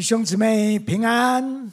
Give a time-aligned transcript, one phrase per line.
[0.00, 1.70] 弟兄姊妹平安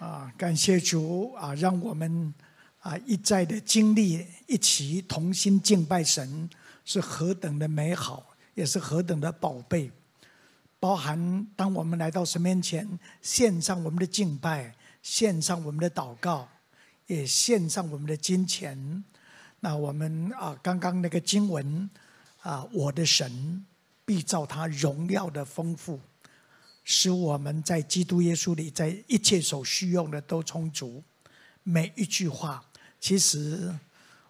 [0.00, 0.34] 啊！
[0.36, 2.34] 感谢主啊，让我们
[2.80, 6.50] 啊一再的经历，一起同心敬拜神，
[6.84, 9.92] 是何等的美好，也是何等的宝贝。
[10.80, 16.48] 包含当我们来到神面前，献上我们的敬拜，献上我们的祷告，
[17.06, 19.04] 也献上我们的金钱。
[19.60, 21.88] 那我们啊，刚刚那个经文
[22.42, 23.64] 啊，我的神
[24.04, 26.00] 必照他荣耀的丰富。
[26.84, 31.02] 使我们在基督耶稣里，在一切所需用的都充足。
[31.62, 32.62] 每一句话，
[33.00, 33.74] 其实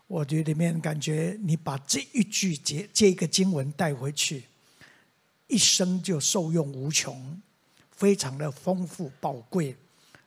[0.07, 4.45] 我觉得里面感觉，你把这一句节这个经文带回去，
[5.49, 7.43] 一生就受用无穷，
[7.91, 9.77] 非常的丰富宝贵，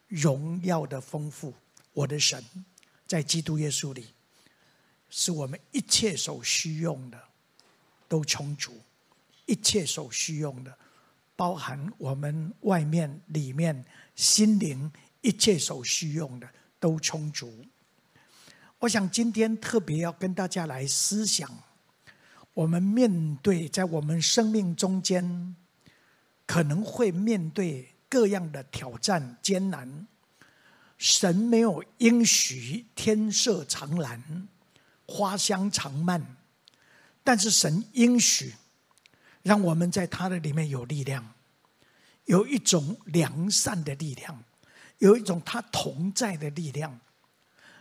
[0.10, 1.54] 荣耀的丰富。
[1.94, 2.44] 我的神
[3.08, 4.08] 在基督耶稣里，
[5.10, 7.18] 使我们一切所需用的
[8.10, 8.74] 都充足，
[9.46, 10.78] 一切所需用的。
[11.38, 13.86] 包含我们外面、里面、
[14.16, 17.64] 心灵一切所需用的都充足。
[18.80, 21.50] 我想今天特别要跟大家来思想，
[22.54, 25.56] 我们面对在我们生命中间
[26.46, 30.08] 可能会面对各样的挑战艰难。
[30.98, 34.48] 神没有应许天色常蓝，
[35.06, 36.36] 花香常漫，
[37.24, 38.56] 但是神应许。
[39.48, 41.26] 让我们在他的里面有力量，
[42.26, 44.44] 有一种良善的力量，
[44.98, 47.00] 有一种他同在的力量，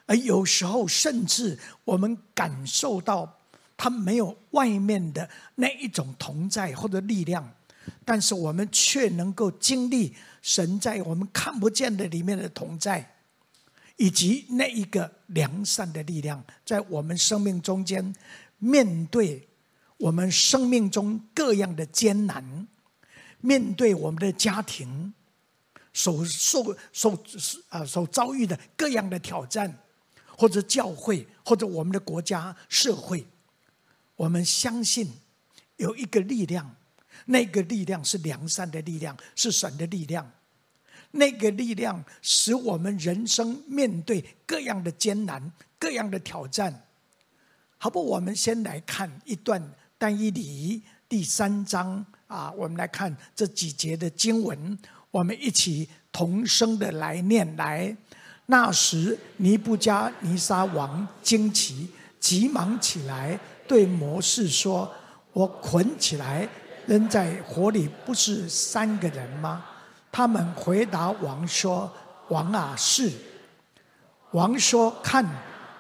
[0.07, 3.41] 而有时候甚至我们感受到
[3.77, 7.53] 他没有外面的那一种同在或者力量，
[8.05, 13.17] 但是我们却能够经历神在我们看不见的里面的同在，
[13.97, 18.15] 以及那一个良善的力量，在我们生命中间
[18.59, 19.49] 面对。
[19.99, 22.69] 我们生命中各样的艰难，
[23.41, 25.15] 面对我们的家庭，
[25.93, 27.19] 所受受
[27.71, 29.79] 啊所遭遇的各样的挑战，
[30.37, 33.27] 或者教会，或者我们的国家社会，
[34.17, 35.11] 我们相信
[35.77, 36.77] 有一个力量，
[37.25, 40.31] 那个力量是良善的力量，是神的力量，
[41.13, 46.87] 那个力量使我们人生面对各样的艰难、各样的挑战。
[47.79, 49.73] 好不，我们先来看一段。
[49.99, 54.79] 但以理第三章啊，我们来看这几节的经文，
[55.11, 57.97] 我们一起同声的来念来。
[58.47, 61.91] 那时尼布加尼撒王惊奇，
[62.21, 64.93] 急忙起来对摩士说
[65.33, 66.49] ：“我捆起来
[66.87, 69.65] 扔在火里，不是三个人吗？”
[70.13, 71.93] 他们回答王说
[72.29, 73.11] ：“王啊，是。”
[74.33, 75.25] 王说：“看，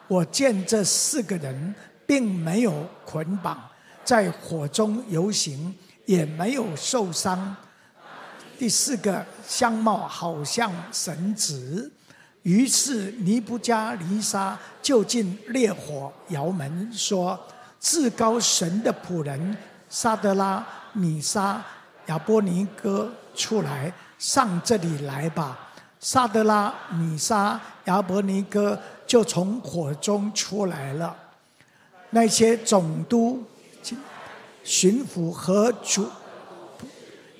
[0.08, 1.74] 我见这四个人
[2.06, 3.62] 并没有捆绑。”
[4.06, 5.74] 在火中游行，
[6.04, 7.56] 也没有受伤。
[8.56, 11.90] 第四个相貌好像神子，
[12.42, 17.38] 于是尼布加尼撒就进烈火窑门，说
[17.80, 19.56] ：“至高神的仆人
[19.90, 21.60] 沙德拉、米沙、
[22.06, 25.58] 亚波尼哥出来，上这里来吧。”
[25.98, 31.16] 沙德拉、米沙、亚波尼哥就从火中出来了。
[32.10, 33.42] 那些总督。
[34.66, 36.08] 巡抚和主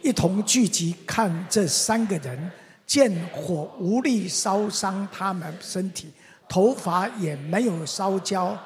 [0.00, 2.52] 一同聚集，看这三个人，
[2.86, 6.08] 见火无力烧伤他们身体，
[6.48, 8.56] 头发也没有烧焦，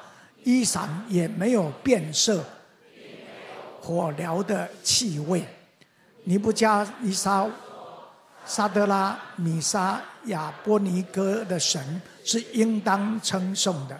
[0.43, 2.45] 衣裳也没有变色，
[3.81, 5.43] 火燎的气味。
[6.25, 7.49] 尼布加尼沙、
[8.45, 13.99] 沙德拉、米沙、亚波尼哥的神是应当称颂的，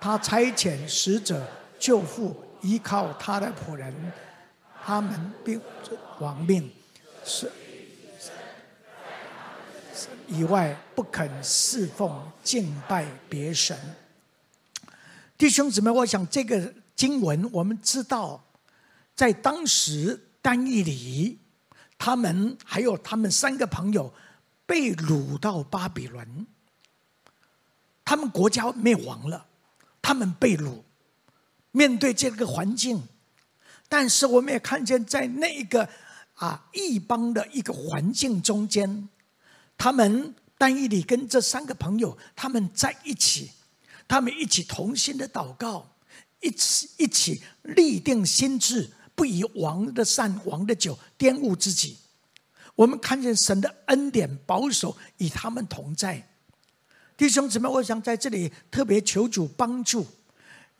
[0.00, 1.46] 他差遣使者
[1.78, 2.34] 救父。
[2.62, 3.94] 依靠他的仆人，
[4.84, 5.60] 他们并
[6.20, 6.70] 亡命，
[7.24, 7.50] 是
[10.28, 13.76] 以外不肯侍奉敬拜别神。
[15.36, 18.44] 弟兄姊妹，我想这个经文，我们知道，
[19.14, 21.38] 在当时但以理，
[21.98, 24.14] 他们还有他们三个朋友
[24.64, 26.46] 被掳到巴比伦，
[28.04, 29.46] 他们国家灭亡了，
[30.00, 30.80] 他们被掳。
[31.72, 33.02] 面对这个环境，
[33.88, 35.88] 但是我们也看见，在那一个
[36.34, 39.08] 啊异邦的一个环境中间，
[39.76, 43.50] 他们但以理跟这三个朋友他们在一起，
[44.06, 45.94] 他们一起同心的祷告，
[46.40, 51.98] 一起一起立定心志，不以王的善、王的酒玷污自己。
[52.74, 56.28] 我们看见神的恩典保守与他们同在，
[57.16, 60.06] 弟兄姊妹，我想在这里特别求主帮助。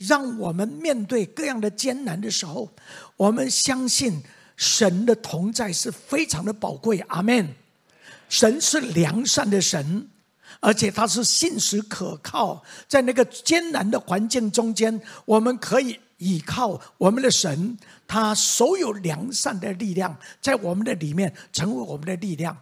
[0.07, 2.71] 让我们面对各样的艰难的时候，
[3.17, 4.23] 我们相信
[4.57, 6.99] 神的同在是非常的宝贵。
[7.09, 7.55] 阿门。
[8.29, 10.09] 神是良善的神，
[10.61, 12.65] 而且他是信实可靠。
[12.89, 17.77] 在那个艰难的环境中间，我们可以依靠我们的神，
[18.07, 22.57] 他所有良善的力量在我们的里面成为我们的力量。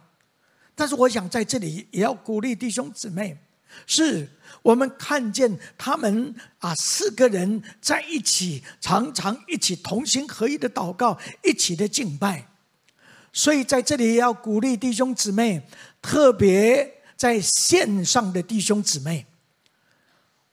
[0.75, 3.37] 但是，我想在这里也要鼓励弟兄姊妹，
[3.87, 4.27] 是
[4.61, 12.47] 我们看见他们啊，四个人在一起，常常一起同心合意的祷告，一起的敬拜。
[13.33, 15.67] 所以在这里要鼓励弟兄姊妹，
[16.01, 19.25] 特别在线上的弟兄姊妹。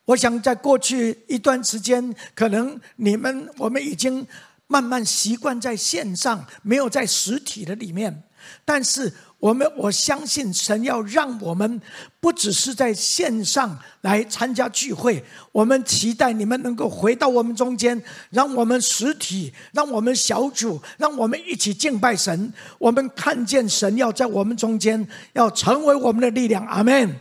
[0.06, 4.26] 我想在过去一段时间，可能你们我们已经
[4.66, 8.22] 慢慢习惯在线上，没有在实体的里面，
[8.64, 9.12] 但是。
[9.40, 11.80] 我们我相信神要让我们
[12.18, 22.52] 不只是在线上来参加聚会，我们期待你们能够回到我们中间，让我们实体，让我们小组，让我们一起敬拜神。
[22.78, 26.66] 我们看见神要在我们中间，要成为我们的力量。
[26.66, 27.14] 阿门。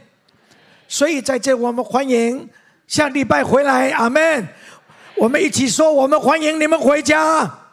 [0.87, 2.49] 所以在这，我们欢迎
[2.87, 3.91] 下礼拜回来。
[3.91, 4.47] 阿门。
[5.17, 7.66] 我们一起说，我们欢迎你们回家。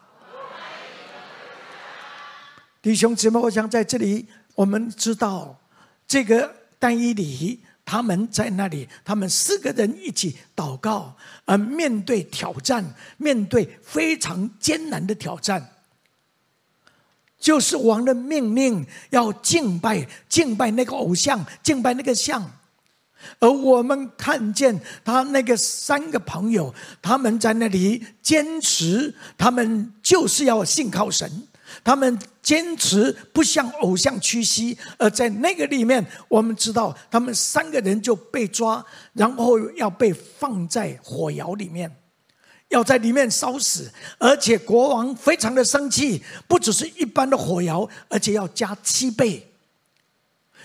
[2.84, 5.58] 弟兄姊妹，我想在这里，我们知道
[6.06, 11.16] 这个但以理他们在那里，他们四个人一起祷告，
[11.46, 12.84] 而面对挑战，
[13.16, 15.66] 面对非常艰难的挑战，
[17.40, 22.50] 就是王的命令要敬拜，敬拜那个偶像，敬拜那个像，
[23.38, 31.48] 而我们看见他那个三个朋友，他们在那里坚持，他们就是要信靠神。
[31.82, 41.90] 他们坚持不向偶像屈膝，而在那个里面，我们知道他们三个人就被抓，然后要被放在火窑里面，
[42.68, 43.90] 要在里面烧死。
[44.18, 49.50] 而且国王非常的生气，不只是一般的火窑，而且要加七倍，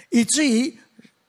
[0.10, 0.78] 以至于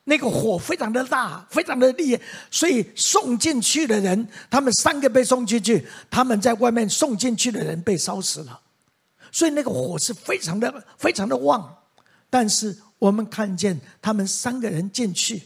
[0.04, 2.22] 那个火非常的大，非常的厉害。
[2.50, 8.60] 所以送进去的人，他们三个被送进去，他们在外面送进去的人被烧死了。
[9.32, 11.76] 所以那个火是非常的、非常的旺，
[12.28, 15.42] 但是我们看见他们三个人进去，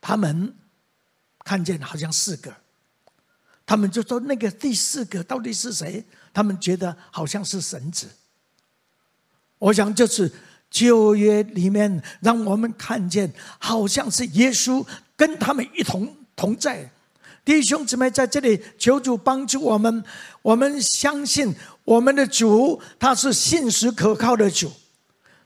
[0.00, 0.54] 他们
[1.44, 2.54] 看见好像四个，
[3.66, 6.04] 他们就说那个第四个到底是谁？
[6.32, 8.08] 他们觉得好像是神子。
[9.58, 10.32] 我想就是
[10.70, 14.86] 旧约里面让我们看见，好像是耶稣
[15.16, 16.90] 跟他们一同同在。
[17.44, 20.02] 弟兄姊妹在这里求主帮助我们，
[20.40, 21.54] 我们相信
[21.84, 24.72] 我们的主他是信实可靠的主，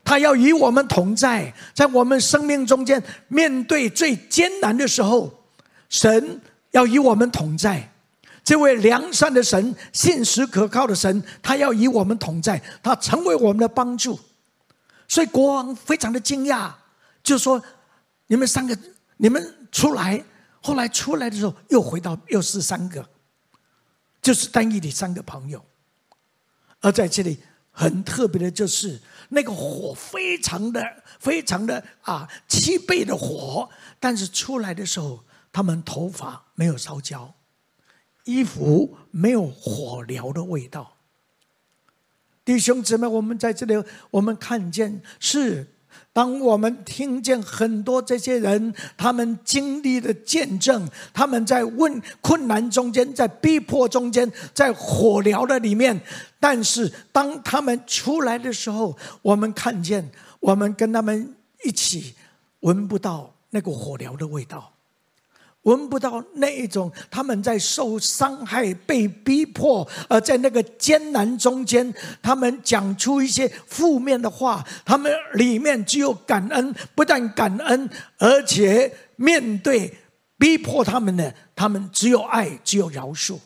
[0.03, 5.43] 他要与我们同在，在我们生命中间面对最艰难的时候，
[5.89, 6.39] 神
[6.71, 7.91] 要与我们同在。
[8.45, 14.17] 这位良善的神，信实可靠的神，他要与我们同在，他成为我们的帮助。
[15.07, 16.71] 所以国王非常的惊讶，
[17.21, 17.61] 就说
[18.27, 18.77] ：“你们三个，
[19.17, 20.23] 你们出来。”
[20.61, 23.09] 后来出来的时候，又回到又是三个，
[24.21, 25.65] 就是单一的三个朋友。
[26.81, 27.39] 而在这里
[27.71, 33.69] 很特别的就是那个火非常的非常的啊七倍的火，
[33.99, 37.33] 但是出来的时候，他们头发没有烧焦，
[38.25, 40.97] 衣服没有火燎的味道。
[42.43, 43.81] 弟兄姊妹，我们在这里
[44.11, 45.75] 我们看见是。
[46.11, 56.01] 当我们听见很多这些人，他们经历的见证，他们在问困难中间，在逼迫中间，在火燎的里面，
[56.39, 62.15] 但是当他们出来的时候，我们看见，我们跟他们一起
[62.61, 64.73] 闻不到那个火燎的味道。
[65.69, 74.65] 闻不到那一种，他们在受伤害、被逼迫，而在那个艰难中间，他们讲出一些负面的话。
[74.83, 79.93] 他们里面只有感恩，不但感恩，而且面对
[80.37, 83.37] 逼迫他们的，他们只有爱，只有饶恕。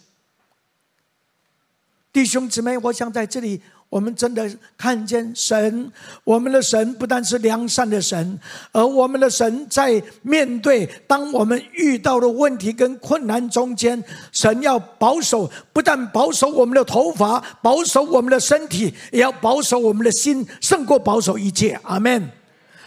[2.12, 3.62] 弟兄姊妹，我想在这里。
[3.94, 5.92] 我们真的看见神，
[6.24, 8.40] 我们的神不但是良善的神，
[8.72, 21.80] 而我们的神在面对当我们遇到的问题跟困难中间，神要保守，不但保守我们的头发，保守我们的身体，也要保守我们的心，胜过保守一切。
[21.84, 22.32] 阿门。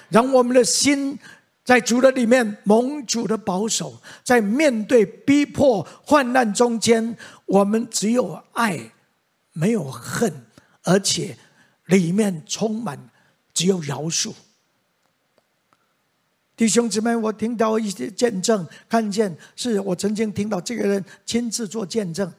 [0.09, 1.17] 让我们的心
[1.65, 3.95] 在主的里面蒙主的保守，
[4.25, 8.91] 在面对逼迫患难中间，我们只有爱，
[9.53, 10.46] 没有恨。
[10.87, 11.37] 而且
[11.87, 13.11] 里面充满
[13.53, 14.33] 只有饶恕，
[16.57, 22.33] 弟兄姊妹，我听到一些见证，看见是我曾经听到这个人亲自做见证，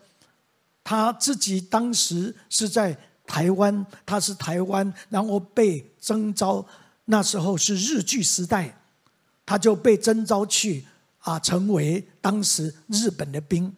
[0.81, 6.65] 他自己当时是在台湾，他是台湾，然后被征召，
[7.05, 8.79] 那时候是日据时代，
[9.45, 10.85] 他就被征召去
[11.19, 13.75] 啊，成为当时日本的兵。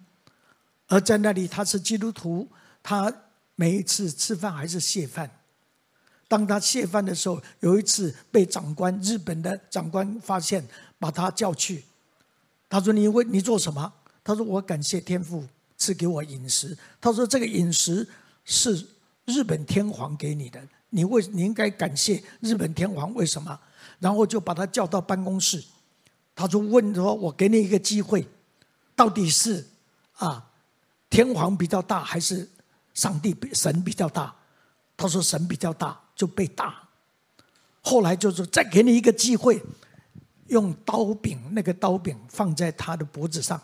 [0.87, 2.47] 而在那里，他是基督徒，
[2.83, 3.11] 他
[3.59, 5.29] 每一次吃饭还是谢饭。
[6.29, 10.65] 当他谢饭的时候，有一次被长官，日本的长官发现，
[10.97, 11.83] 把他叫去。
[12.69, 13.91] 他说：“你为你做什么？”
[14.23, 18.07] 他说：“我感谢天父赐给我饮食。”他说：“这个饮食
[18.45, 18.87] 是
[19.25, 23.13] 日本天皇给你的，你为你应该感谢日本天皇。
[23.13, 23.59] 为什么？”
[23.99, 25.61] 然后就把他叫到办公室。
[26.33, 28.25] 他就：“问说，我给你一个机会，
[28.95, 29.67] 到底是
[30.13, 30.49] 啊
[31.09, 32.47] 天皇比较大，还是
[32.99, 34.35] 上帝比神比较大？”
[34.97, 36.85] 他说：“神比较大。”就被打，
[37.79, 39.63] 后来就是再给你一个机会，
[40.47, 43.57] 用刀柄，那个刀柄放在他的脖子上，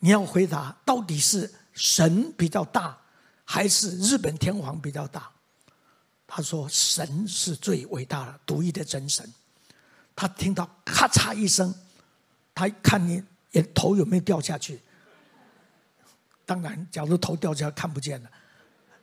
[0.00, 2.98] 你要回答到底是神比较大，
[3.44, 5.30] 还是日本天皇比较大？
[6.26, 9.32] 他说神是最伟大的、独一的真神。
[10.16, 11.72] 他听到咔嚓一声，
[12.52, 14.80] 他看你，也头有没有掉下去？
[16.46, 18.30] 当然，假如头掉下来看不见了。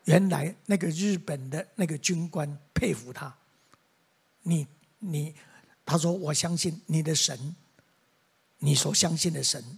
[0.06, 3.34] 原来那个日本的那个军官佩服他，
[4.42, 4.66] 你
[5.00, 5.36] 你，
[5.86, 7.56] 他说我相信你的神，
[8.60, 9.78] 你所相信的神，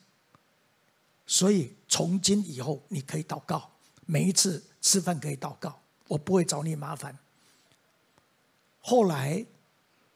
[1.28, 3.72] 所以从今以后你可以祷告，
[4.06, 7.18] 每一次吃饭可以祷告，我不会找你麻烦。
[8.80, 9.44] 后来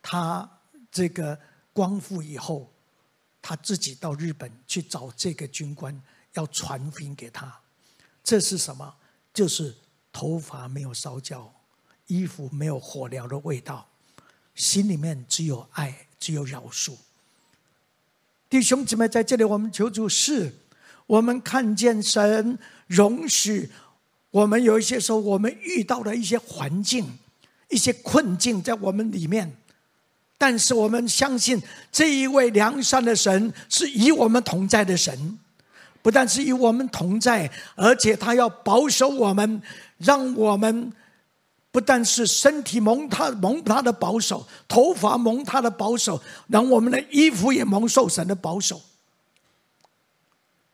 [0.01, 0.47] 他
[0.91, 1.39] 这个
[1.73, 2.71] 光复以后，
[3.41, 5.99] 他自己到日本去找这个军官，
[6.33, 7.59] 要传福音给他，
[8.23, 8.95] 这是什么？
[9.33, 9.75] 就是。
[10.11, 11.53] 头发没有烧焦，
[12.07, 13.87] 衣服没有火燎的味道，
[14.55, 16.95] 心里面只有爱，只有饶恕。
[18.49, 20.55] 弟兄姊妹，在这里我们求主是，
[21.05, 22.57] 我们看见神
[22.87, 23.69] 容许
[24.31, 27.19] 我们有一些时候，我们遇到的一些环境、
[27.69, 29.55] 一些困境在我们里面，
[30.39, 35.37] 但是我们相信这一位良善的神是与我们同在的神，
[36.01, 39.61] 不但是与我们同在，而且他要保守我们。
[39.99, 40.93] 让我们
[41.71, 48.81] 不但是身体蒙他蒙他的保守，头发蒙他的保守，让我们的衣服也蒙受神的保守。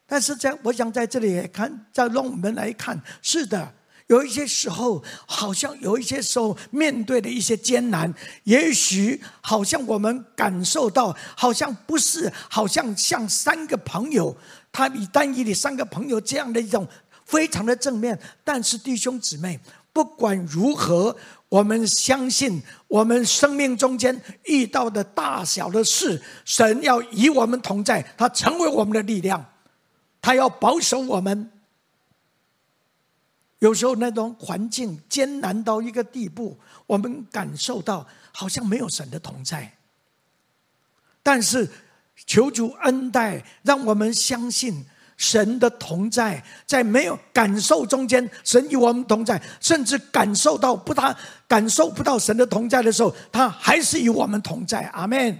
[0.05, 3.74] 但是在我想在这里也看，再让我们来看，是的，
[4.05, 8.13] 有一些时候，好像有一些时候面对的一些艰难，
[8.44, 14.38] 也许好像我们感受到，好像不是，好像像三个朋友，
[14.75, 16.86] 他以单一的三个朋友这样的一种。
[17.25, 19.60] 非常的正面，但是弟兄姊妹，
[19.91, 21.17] 不管如何，
[21.50, 29.44] 我们相信我们生命中间遇到的大小的事，神要与我们同在，他成为我们的力量，
[30.22, 31.50] 他要保守我们。
[33.58, 39.75] 有时候那种环境艰难到一个地步，我们感受到好像没有神的同在，
[41.24, 41.67] 但是
[42.25, 44.86] 求主恩待，让我们相信。
[45.17, 51.15] 神的同在，在没有感受中间，神与我们同在；甚至感受到不他
[51.48, 54.81] 感受不到神的同在的时候，他还是与我们同在。
[54.88, 55.38] 阿门。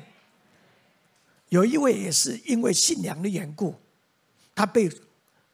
[1.50, 3.76] 有一位也是因为信仰的缘故，
[4.56, 4.90] 他被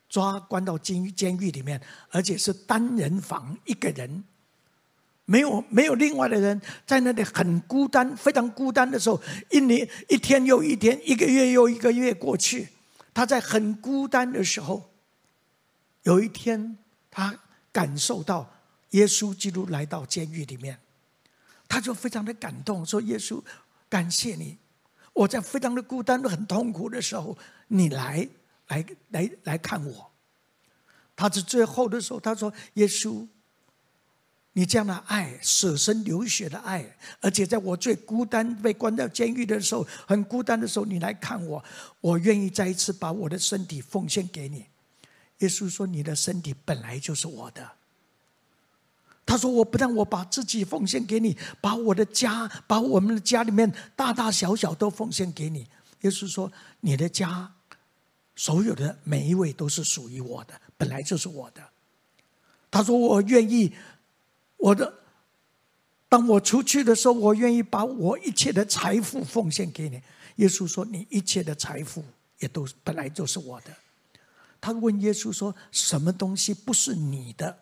[0.07, 4.23] 抓关到监狱监狱里面，而且是单人房一个人，
[5.31, 12.67] 没有没有另外的人，在那里很孤单，非常孤单的时候，一年一天又一天，一个月又一个月过去。
[13.13, 14.91] 他在很孤单的时候，
[16.03, 16.77] 有一天，
[17.09, 17.39] 他
[17.71, 18.51] 感受到
[18.89, 20.77] 耶稣基督来到监狱里面，
[21.69, 23.41] 他就非常的感动，说：“耶稣，
[23.87, 24.57] 感谢你，
[25.13, 27.37] 我在非常的孤单、很痛苦的时候，
[27.69, 28.27] 你来，
[28.67, 30.11] 来，来，来看我。”
[31.15, 33.25] 他在最后的时候，他说：“耶稣。”
[34.53, 41.63] 你这样的爱，舍身流血的爱，而且在我最孤单、被关到监狱的时候，很孤单的时候，你来看我，
[42.01, 44.65] 我愿意再一次把我的身体奉献给你。
[45.37, 47.71] 耶稣说：“你的身体本来就是我的。”
[49.25, 55.65] 他说：“我不但我把自己奉献给你，把我的家，把我们的家里面大大小小都奉献给你。”
[56.01, 57.53] 耶稣说：“你的家，
[58.35, 61.63] 所有的每一位都是属于我的，本来就是我的。”
[62.69, 63.73] 他说：“我愿意。”
[64.61, 64.93] 我的，
[66.07, 69.99] 当我出去的时候，我愿意把我一切的财富奉献给你。
[70.35, 72.05] 耶稣说：“你一切的财富
[72.37, 73.75] 也都本来就是我的。”
[74.61, 77.57] 他问耶稣说：“什么东西不是你的，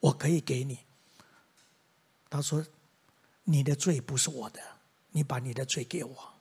[0.00, 0.80] 我可以给你？”
[2.28, 2.66] 他说
[3.44, 4.60] ：“你的罪不是我的，
[5.12, 6.34] 你把你的罪给我。”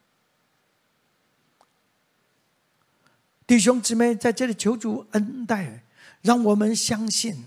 [3.48, 5.82] 弟兄姊妹在这里求主恩待，
[6.22, 7.46] 让我们相信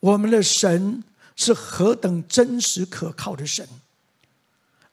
[0.00, 1.04] 我们的神。
[1.36, 3.68] 是何等真实可靠的神。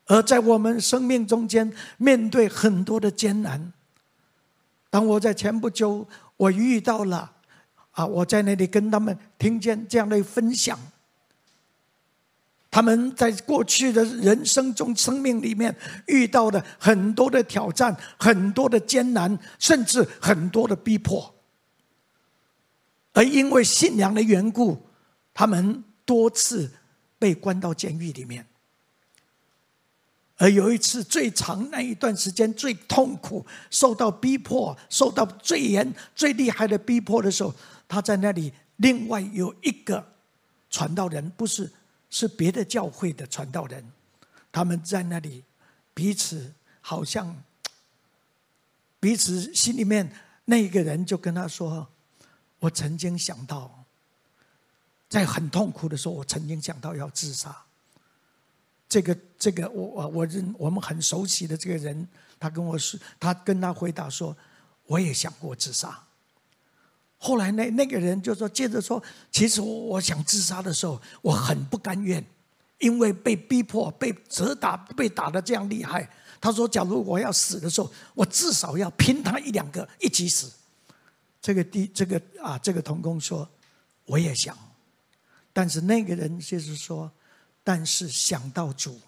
[0.05, 3.73] 而在我们生命中间，面对很多的艰难，
[4.89, 6.07] 当我在前不久，
[6.37, 7.31] 我遇到了
[7.91, 10.77] 啊，我在那里跟他们听见这样的分享。
[12.69, 15.75] 他们在过去的人生中、生命里面
[16.07, 21.33] 遇到的很多的挑战、很多的艰难，甚至很多的逼迫，
[23.13, 24.81] 而因为信仰的缘故，
[25.35, 26.71] 他们多次
[27.17, 28.45] 被关到监狱里面。
[30.37, 37.53] 而有一次最长那一段时间最痛苦、受到逼迫、受到最严、最厉害的逼迫的时候，
[37.87, 38.51] 他在那里。
[38.77, 40.13] 另外有一个
[40.69, 41.71] 传道人，不是。
[42.09, 43.83] 是别的教会的传道人，
[44.51, 45.43] 他们在那里
[45.95, 47.43] 彼此好像
[48.99, 51.87] 彼此心里面那一个人就跟他说
[52.59, 53.82] ：“我曾经想到，
[55.13, 57.55] 在很痛苦的时候，我曾经想到要自杀。”
[58.89, 62.07] 这个这个我我我认我们很熟悉的这个人，
[62.39, 64.35] 他跟我说，他跟他回答说
[64.87, 66.03] ：“我也想过自杀。”
[67.19, 69.01] 后来那那个人就说，接着说，
[69.31, 72.25] 其实我想自杀的时候，我很不甘愿，
[72.79, 76.09] 因为被逼迫、被责打、被打的这样厉害。
[76.41, 80.51] 他说，假如我要死的时候，我至少要拼他一两个一起死。
[81.39, 83.47] 这个第这个啊，这个童工说，
[84.05, 84.57] 我也想，
[85.53, 87.11] 但是那个人就是说，
[87.63, 88.99] 但是想到主，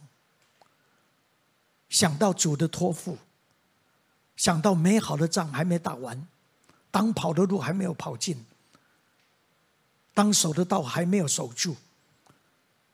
[1.89, 3.17] 想到主的托付，
[4.35, 6.27] 想到美好的仗还没打完。
[6.91, 8.45] 当跑的路还没有跑尽，
[10.13, 11.75] 当守的道还没有守住，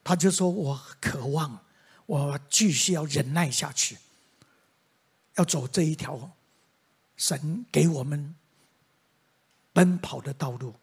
[0.03, 1.63] 他就说：“我渴望，
[2.07, 3.99] 我继续要忍耐下去，
[5.35, 6.31] 要走这一条
[7.15, 8.33] 神给我们
[9.71, 10.73] 奔跑的道路。”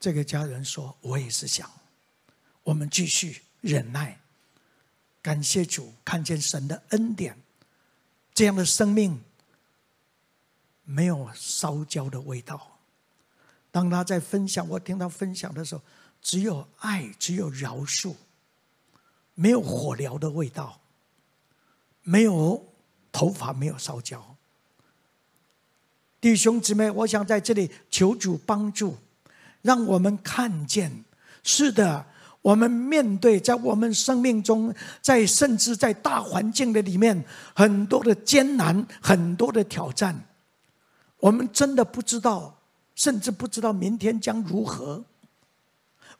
[0.00, 1.70] 这个家人说：“我也是想，
[2.68, 4.20] 我们继续忍耐，
[5.22, 7.38] 感谢主，看见神的恩典，
[8.34, 9.22] 这样的生命。”
[10.84, 12.78] 没有烧焦的味道。
[13.70, 15.82] 当他在分享，我听他分享的时候，
[16.22, 18.14] 只有爱，只有饶恕，
[19.34, 20.80] 没有火燎的味道，
[22.02, 22.72] 没有
[23.12, 24.36] 头发没有烧焦。
[26.20, 28.98] 弟兄姊妹，我想在这里求主帮助，
[29.60, 31.04] 让我们看见，
[31.44, 32.06] 是的，
[32.40, 34.72] 我们面对在我们生命中，
[35.02, 37.24] 在甚至在大环境的里面，
[37.54, 40.24] 很多的艰难，很多的挑战。
[41.18, 42.58] 我们真的不知道，
[42.94, 45.04] 甚至不知道明天将如何。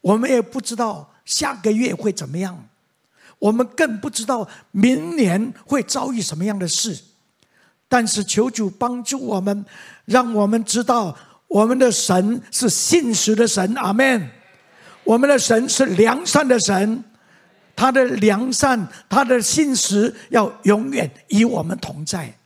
[0.00, 2.68] 我们也不知道下个月会怎么样，
[3.38, 6.98] 我们更不知道明年会遭遇什么样的事。
[7.88, 9.64] 但是求主帮助我们，
[10.04, 13.74] 让我们知道我们的神是信实的神。
[13.76, 14.30] 阿门。
[15.08, 17.02] 我们的神是良善的神，
[17.74, 22.38] 他的良善，他的信实要永远与我们同在。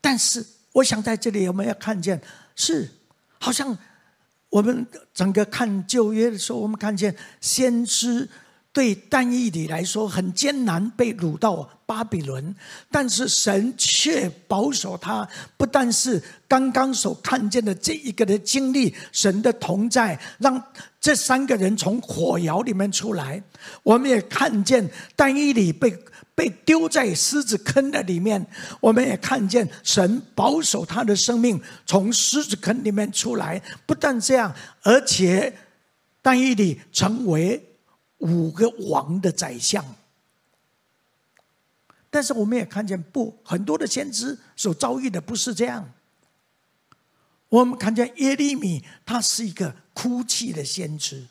[0.00, 2.22] 但是，我想在这里有没有看见，
[2.54, 2.88] 是
[3.40, 3.76] 好像
[4.48, 8.28] 我们整个看旧约的时候，我们看见先知
[8.76, 12.54] 对但以理来说很艰难，被掳到巴比伦，
[12.90, 15.26] 但是神却保守他。
[15.56, 20.62] 不但是刚刚所看见的这一个的经历，神的同在，让
[21.00, 23.42] 这三个人从火窑里面出来。
[23.82, 24.86] 我们也看见
[25.16, 25.98] 但以理被。
[26.36, 28.46] 被丢在狮子坑的里面，
[28.78, 33.58] 我们也看见神保守他的生命从狮子坑里面出来。
[33.86, 35.50] 不但这样，而且
[36.20, 37.58] 但以理成为
[38.26, 39.84] 五个王的宰相。
[42.10, 45.92] 但是我们也看见不很多的先知所遭遇的不是这样。
[47.48, 51.26] 我们看见耶利米，他是一个哭泣的先知。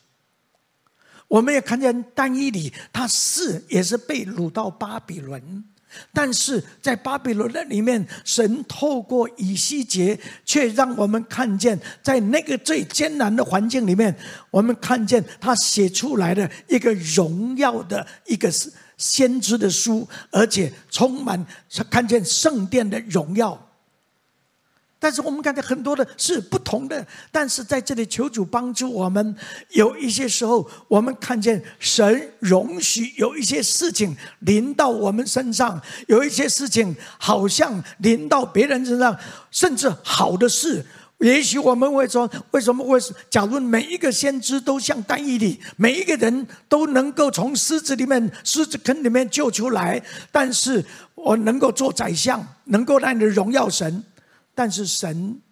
[1.28, 5.64] 我们也看见但以理，他是也是被掳到巴比伦，
[6.12, 14.14] 但是在巴比伦的里面，神透过以西结，却让我们看见，在那个最艰难的环境里面，
[14.50, 18.52] 我们看见他写出来的一个荣耀的一个
[18.96, 21.44] 先知的书，而且充满
[21.90, 23.65] 看见圣殿的荣耀。
[24.98, 29.36] 但是我们看见很多的是不同的，但是在这里求主帮助我们。
[29.70, 39.16] 有一些时候，我们看见神容许有一些事情临到我们身上，有一些事情好像临到别人身上，
[39.50, 40.84] 甚至好的事，
[41.18, 42.98] 也许我们会说：为什么会？
[43.28, 50.82] 假如每一个先知都像但以理，每一个人都能够从狮子里面、狮子坑里面救出来，但是
[51.14, 54.02] 我能够做宰相，能够让你荣耀神。
[54.56, 55.42] 但是神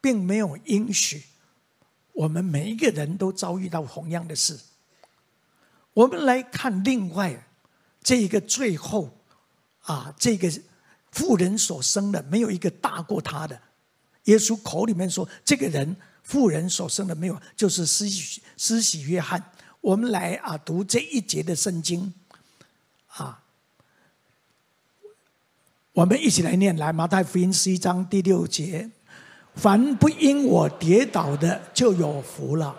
[0.00, 1.22] 并没有应许
[2.12, 4.58] 我们每一个人都遭遇到同样的事。
[5.92, 7.46] 我们来看另外
[8.02, 9.16] 这一个最后
[9.82, 10.50] 啊，这个
[11.12, 13.62] 妇人所生的没有一个大过他的。
[14.24, 19.52] 耶稣口里面说，这个人妇人所生的没有，就是施洗施洗约翰。
[19.80, 22.12] 我们来啊读这一节的圣经
[23.06, 23.44] 啊，
[25.96, 28.90] 我们一起来念来马太福音十一章第六节。
[29.54, 32.76] 凡不因我跌倒的就有福了，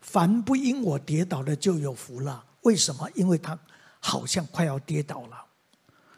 [0.00, 2.42] 凡不因我跌倒的就有福了。
[2.62, 3.08] 为什么？
[3.14, 3.56] 因为他
[4.00, 5.36] 好像快要跌倒了，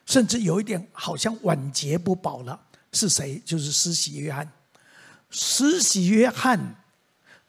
[0.06, 2.58] 甚至有一点好像晚节不保了。
[2.92, 3.38] 是谁？
[3.44, 4.50] 就是施洗约翰。
[5.28, 6.76] 施洗约翰，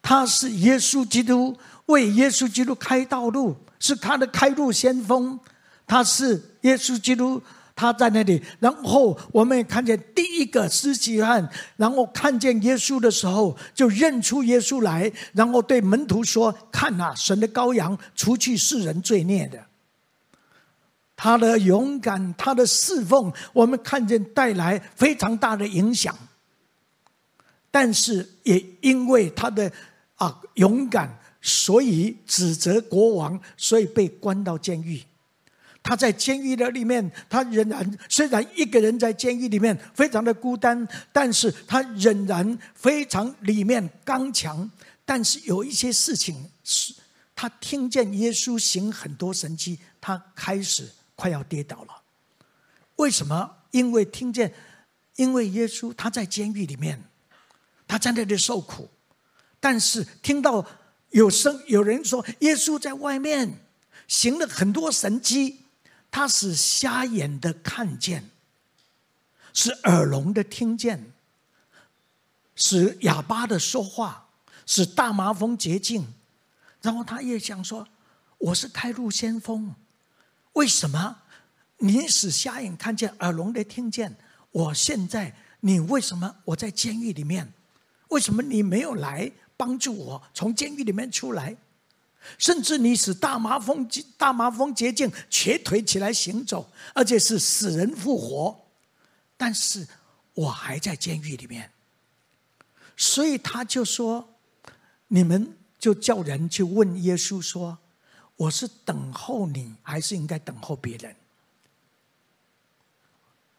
[0.02, 5.40] 他是耶稣基督为耶稣基督开道路，是他的开路先锋。
[5.88, 7.42] 他是耶稣基督。
[7.76, 19.66] 他在那里，然后我们也看见第一个施洗约翰，然后看见耶稣的时候，就认出耶稣来，然后对门徒说：“看啊，神的羔羊，除去世人罪孽的。”
[21.18, 26.16] 他的勇敢，他的侍奉，我们看见带来非常大的影响。
[27.72, 29.72] 但是也因为他的
[30.16, 35.02] 啊勇敢，所以指责国王，所以被关到监狱。
[35.84, 44.72] 他在监狱的里面，他仍然虽然一个人在监狱里面非常的孤单，但是他仍然非常里面刚强。
[45.04, 46.94] 但是有一些事情是，
[47.36, 52.02] 他听见耶稣行很多神迹，他开始快要跌倒了。
[52.96, 53.58] 为什么？
[53.72, 54.54] 因为听见，
[55.18, 57.04] 因为耶稣他在监狱里面，
[57.86, 58.90] 他在那里受苦，
[59.60, 60.66] 但是听到
[61.10, 63.60] 有声有人说耶稣在外面
[64.08, 65.63] 行了很多神迹。
[66.16, 68.30] 他使瞎眼的看见，
[69.52, 71.12] 使耳聋的听见，
[72.56, 74.30] 使哑巴的说话，
[74.68, 76.14] 使大麻风洁净。
[76.84, 77.88] 然后他也想说
[78.38, 79.74] ：“我是开路先锋，
[80.52, 81.24] 为什么
[81.80, 84.16] 你使瞎眼看见，耳聋的听见？
[84.52, 87.52] 我现在你为什么我在监狱里面？
[88.10, 91.58] 为什么你没有来帮助我从监狱里面出来？”
[92.38, 98.66] 甚至你使大麻风大麻风洁净，瘸腿起来行走，而且是死人复活，
[99.38, 99.88] 但是
[100.34, 101.72] 我还在监狱里面，
[102.96, 104.36] 所以他就说
[105.10, 107.78] ：“你们就叫人去问耶稣说，
[108.36, 111.16] 我是等候你，还是应该等候别人？”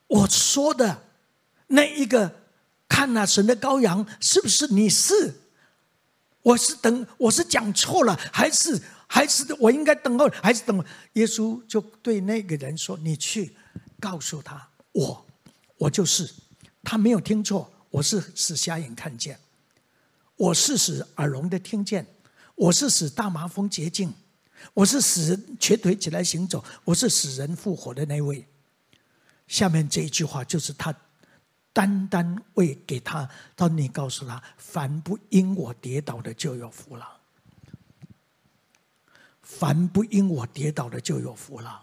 [0.06, 1.04] 我说的
[1.68, 2.40] 那一个
[2.88, 5.40] 看那神的羔羊，是不是你是？
[6.44, 10.84] 我是等，我是讲错了，还是还是我应该等候，还是等？
[11.14, 13.56] 耶稣就对那个人说：“你去
[13.98, 15.26] 告诉他，我
[15.78, 16.30] 我就是。”
[16.84, 19.40] 他没有听错，我是使瞎眼看见，
[20.36, 22.06] 我是使耳聋的听见，
[22.56, 24.12] 我是使大麻风洁净，
[24.74, 28.46] 我是使人瘸腿起来行走，我是使人复活的那位。
[29.48, 30.94] 下面这一句话就是他。
[31.74, 37.06] 单单为给他，当你告诉他，凡不因我跌倒的就有福了。
[39.42, 41.82] 凡不因我跌倒的就有福了。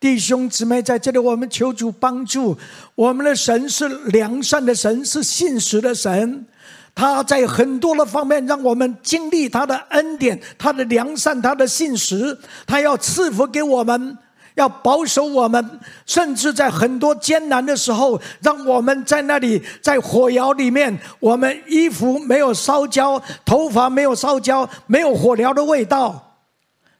[0.00, 2.58] 弟兄姊妹，在这里我们求主帮助。
[2.96, 6.44] 我们的神是良善的神，是信实的神。
[6.92, 12.36] 他在很多的方面让我们经历他的恩典、他的良善、他的信实。
[12.66, 14.18] 他要赐福给我们。
[14.54, 26.36] 要保守我们，甚至在很多艰难的时候，让我们在那里，在火窑里面，我们衣服没有烧焦，头发没有烧焦，没有火燎的味道，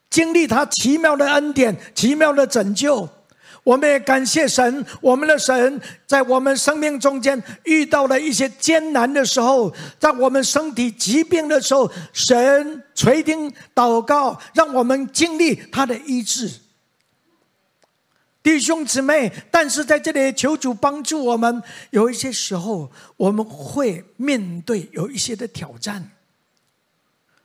[0.08, 3.08] 经历他奇妙的恩典、奇妙的拯救。
[3.64, 16.50] 我们也感谢神，我们的神在我们生命中间遇到了一些艰难的时候，在我们身体疾病的时候，神垂听祷告，让我们经历他的医治。
[18.42, 21.62] 弟兄姊妹，但是在这里求主帮助我们。
[21.90, 26.10] 有一些时候，我们会面对有一些的挑战。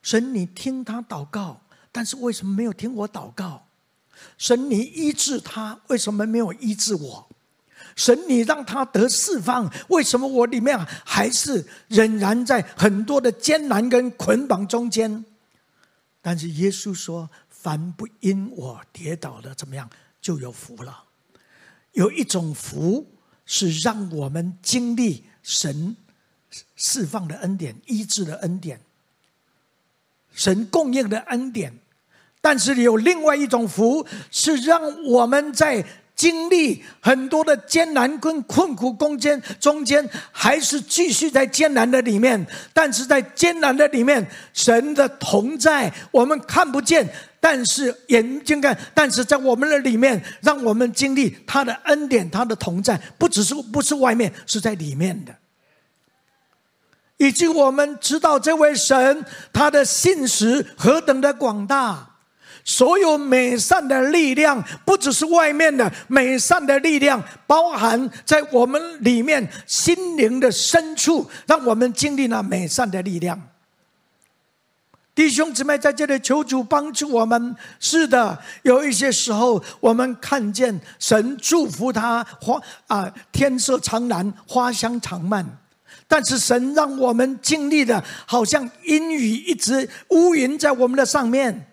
[0.02, 3.68] 神，你听他祷告，但是为什么没有听我祷告？
[4.38, 7.30] 神，你医治他，为什么没有医治我？
[7.96, 15.24] 神，你让他得释放，为什么我里面还是仍然在很多的艰难跟捆绑中间？
[16.22, 19.88] 但是耶稣说：“凡不因我跌倒的，怎么样？”
[20.28, 21.06] 就有福了。
[21.94, 23.08] 有一种福
[23.46, 25.96] 是让我们经历神
[26.76, 28.82] 释放的恩典、医治的恩典、
[30.34, 31.72] 神供应的恩典；
[32.42, 42.46] 但是有另外一种福是让我们在经历很多的艰难跟困苦攻坚，中间还是继续在艰难的里面。
[42.74, 47.08] 但是在艰难的里面，神的同在我们看不见，
[47.40, 48.78] 但是眼睛看。
[48.94, 55.36] 但是在我们的里面，让我们经历他的恩典，他的同在，不只是不是外面，是在里面的。
[57.18, 62.18] 以及我们知道这位神他的信实何等的广大，
[62.64, 73.42] 所有美善的力量，不只是外面的美善的力量，包含在我们里面心灵的深处，让我们经历那美善的力量。
[75.18, 77.56] 弟兄姊妹在这里求主帮助我们。
[77.80, 85.58] 是的，有一些时候我们看见神祝福他花啊，天色苍蓝，花香长漫。
[86.08, 91.66] 但是神让我们经历的，好像阴雨一直乌云在我们的上面，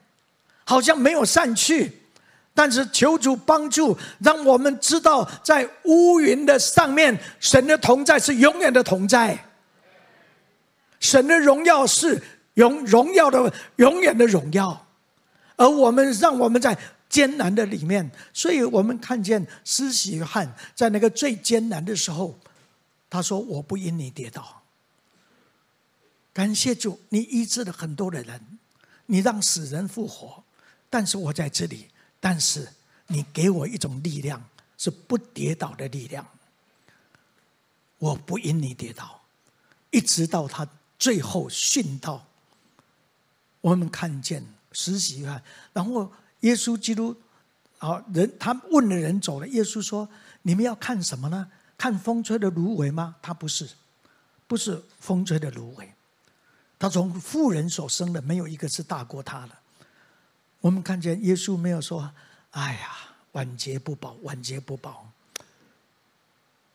[0.65, 2.01] 好像没有散去。
[2.55, 9.39] 但是求主帮助，让我们知道，在乌云的上面，神的同在是永远的同在。
[10.99, 12.23] 神的荣耀是
[12.55, 14.87] 荣荣耀的永远的荣耀，
[15.57, 22.39] 而我们让我们在艰难的里面，所以我们看见施洗约翰在那个最艰难的时候。
[23.11, 24.63] 他说：“我不因你跌倒，
[26.33, 28.59] 感谢主，你医治了很多的人，
[29.07, 30.43] 你让死人复活。
[30.91, 31.87] 但是我在这里，
[32.19, 32.69] 但是
[33.07, 34.43] 你给我一种力量，
[34.77, 36.27] 是不跌倒的力量。
[37.99, 39.21] 我不因你跌倒，
[39.93, 40.67] 一直到他
[40.99, 42.27] 最后殉道。
[43.65, 47.17] 我们看见施洗约翰，然后耶稣基督
[47.79, 50.07] 啊，人他问了人走了，耶稣说：
[50.43, 53.17] 你们要看什么呢？”看风吹的芦苇吗？
[53.23, 53.69] 他不是，
[54.47, 55.95] 不是风吹的芦苇。
[56.79, 59.53] 他从富人所生的，没有一个是大过他的。
[60.61, 62.13] 我们看见耶稣没有说
[62.53, 62.91] ：“哎呀，
[63.33, 65.11] 晚节不保，晚节不保。”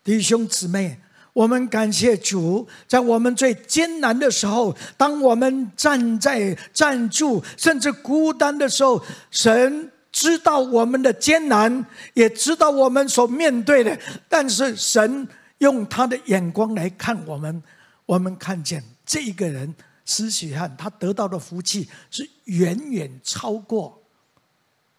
[0.03, 0.99] 弟兄姊妹，
[1.39, 9.89] 我们感谢主，在我们最艰难的时候，当我们站在站住，甚至孤单的时候，神。
[10.11, 13.97] 知道我们的艰难，也知道我们所面对的，
[14.27, 15.27] 但是神
[15.59, 17.61] 用他的眼光来看我们，
[18.07, 19.73] 我们看见这一个人
[20.05, 24.01] 施洗约翰，他得到的福气是远远超过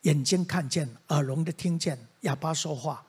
[0.02, 3.04] 眼睛看见、耳聋的听见、哑巴说话，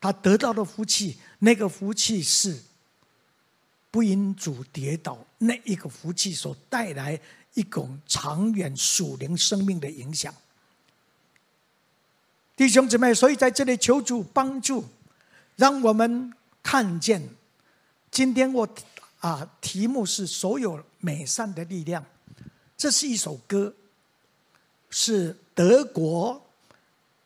[0.00, 2.60] 他得到的福气，那个福气是
[3.90, 7.20] 不因主跌倒，那一个福气所带来
[7.54, 10.34] 一种长远属灵生命的影响。
[12.54, 14.84] 弟兄姊妹，所以在这里求主帮助，
[15.56, 16.32] 让我们
[16.62, 17.28] 看见。
[18.10, 18.68] 今天我
[19.20, 22.04] 啊，题目是所有美善的力量。
[22.76, 23.74] 这是一首歌，
[24.90, 26.47] 是德国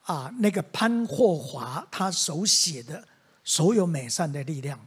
[0.02, 2.98] 啊那个潘霍华他手写的
[3.44, 4.78] 《所有美善的力量》。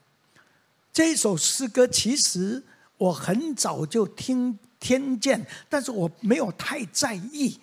[0.93, 2.63] 这首诗歌其实
[2.97, 7.60] 我很早就听听见，但是我没有太在意。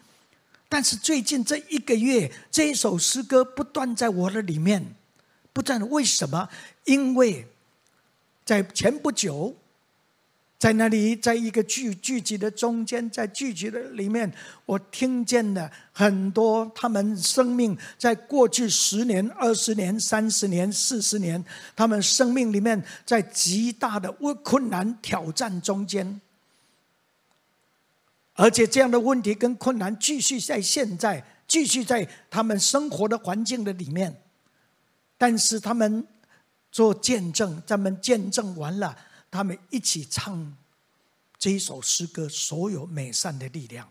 [0.68, 4.94] 但是最近这一个月，这一首诗歌不断在我的里面，
[5.52, 5.86] 不断。
[5.90, 6.48] 为什么？
[6.84, 7.46] 因为
[8.44, 9.54] 在前不久，
[10.62, 14.33] 在那里，在一个聚聚集的中间，在聚集的里面，
[14.64, 21.44] 我听见了很多他们生命在过去十年、二十年、三十年、四十年，
[21.75, 24.12] 他们生命里面在极大的
[24.44, 26.20] 困难挑战中间。
[28.35, 34.16] 而且这样的问题跟困难继续在现在，继续在他们生活的环境的里面，
[35.18, 36.07] 但是他们
[36.70, 38.96] 做见证，他们见证完了，
[39.32, 40.56] 他们一起唱
[41.36, 43.90] 这一首诗歌，所有美善的力量。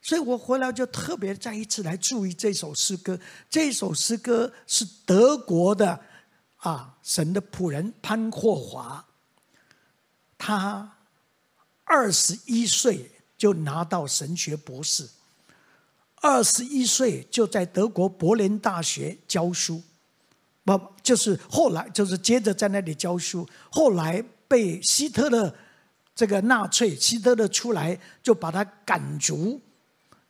[0.00, 3.20] 所以我回来就特别再一次来注意这首诗歌。
[3.50, 6.02] 这首诗歌是德国的
[6.56, 9.04] 啊，神的仆人潘霍华，
[10.38, 10.96] 他
[11.84, 13.10] 二十一岁。
[13.40, 15.08] 就拿到神学博士，
[16.16, 19.82] 二十一岁就在德国柏林大学教书，
[20.76, 25.54] 不就是后来就是接着在那里教书，后来被希特勒
[26.14, 29.60] 这个纳粹希特勒出来就把他赶逐，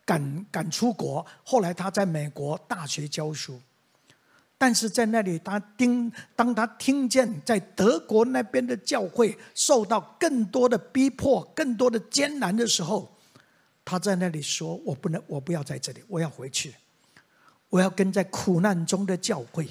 [0.05, 3.59] 赶赶出国，后来他在美国大学教书。
[4.57, 13.17] 但是在那里，他听当他听见在德国那边的教会受到更多的逼迫、更多的艰难的时候，
[13.83, 16.75] 他在那里说：“我不能，我不要在这里，我要回去，
[17.69, 19.67] 我要跟在苦难中的教会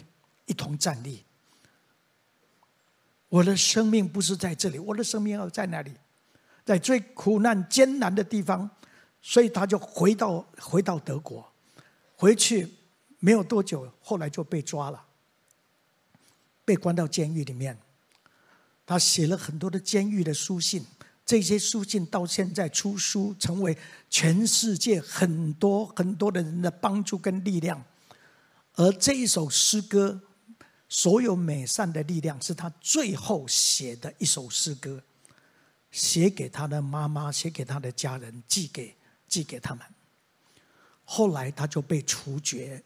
[0.50, 1.24] 一同站立。
[3.28, 5.94] 我的生命不是在这里，我的生命要在那里，
[6.64, 8.68] 在最苦难艰难的地方。
[9.22, 11.50] 所以他就回到回到德国，
[12.16, 12.68] 回去。”
[13.22, 15.04] 没有多久，后来就被抓了，
[16.64, 17.76] 被关到监狱里面。
[18.86, 20.86] 他写了很多的监狱的书信，
[21.26, 23.76] 这些书信到现在出书，成为
[24.08, 27.84] 全世界很多很多的人的帮助跟力量。
[28.76, 30.18] 而这一首诗歌，
[30.90, 35.02] 所有美善的力量，是他最后写的一首诗歌，
[35.90, 38.94] 写给他的妈妈，写给他的家人，寄给
[39.26, 39.86] 寄给他们。
[41.06, 42.84] 后来他就被处决，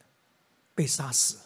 [0.72, 1.38] 被杀死。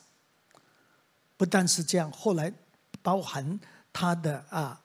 [1.38, 2.53] 不但是这样，后来
[3.01, 3.59] 包含。
[3.90, 4.81] 他的啊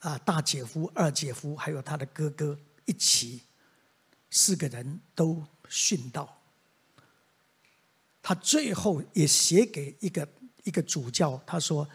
[0.00, 3.42] 啊大姐夫、二姐夫，还有他的哥哥一起，
[4.30, 6.40] 四个人都殉道。
[8.20, 10.26] 他最后也写给一个
[10.64, 11.88] 一个主教，他说：“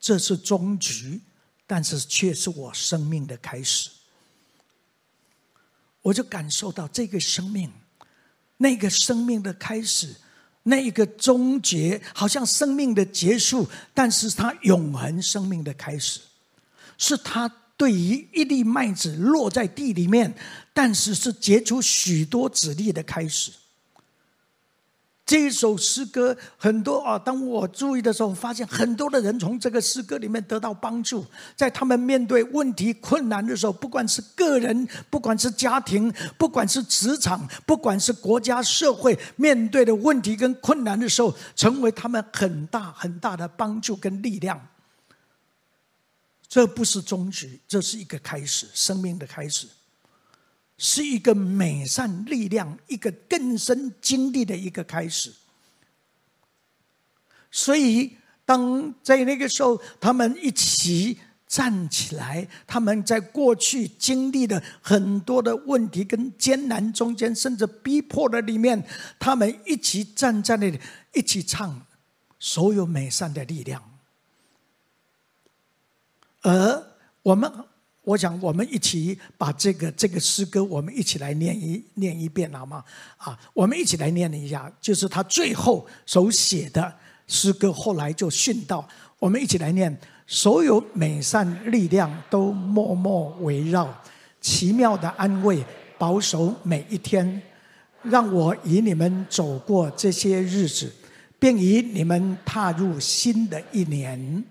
[0.00, 1.20] 这是终局，
[1.66, 3.90] 但是却是我生命的开始。”
[6.02, 7.70] 我就感受到这个生命，
[8.56, 10.14] 那个生命的开始。
[10.64, 16.20] 那一个终结，好像生命的结束，但是他永恒生命的开始，
[16.98, 20.34] 是他对于一粒麦子落在地里面，
[20.74, 23.50] 但是是结出许多子粒的开始。
[25.28, 31.22] 这一首诗歌很多啊，当我注意的时候，发现很多的人从这个诗歌里面得到帮助，
[31.54, 44.58] 在他们面对问题困难的时候，不管是个人，不管是家庭，不管是职场，不管是国家社会面对的问题跟困难的时候，成为他们很大很大的帮助跟力量。
[46.48, 49.68] 这不是终局，这是一个开始，生命的开始。
[50.80, 55.34] 是一个美善力量，一个更深经历的一个开始。
[57.50, 68.86] 所以，当在那个时候，他们一起站起来，他们在过去经历的很多的问题跟艰难中间，甚至逼迫的里面，
[69.18, 70.78] 他们一起站在那里，
[71.12, 71.84] 一起唱
[72.38, 73.82] 所有美善的力量。
[76.42, 76.86] 而
[77.22, 77.52] 我们。
[78.08, 82.82] 我想，我们一起把这个这个诗歌，我们一起来念一念一遍，好吗？
[83.18, 86.90] 啊，我们一起来念一下，就是他最后手写的
[87.26, 87.70] 诗歌。
[87.70, 89.94] 后来就殉道，我们一起来念：
[90.26, 93.94] 所有美善力量都默默围绕，
[94.40, 95.62] 奇妙的安慰
[95.98, 97.42] 保守每一天，
[98.04, 100.90] 让我与你们走过这些日子，
[101.38, 104.42] 并与你们踏入新的一年。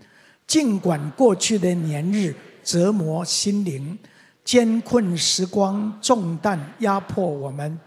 [0.45, 2.35] 尽管过去的年日。
[2.67, 3.97] 折磨心灵，
[4.43, 7.79] 艰困时光重担压迫我们。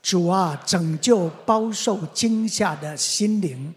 [0.00, 3.74] 主啊，拯救饱受惊吓的心灵，